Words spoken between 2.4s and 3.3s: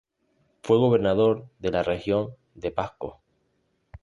de Pasco.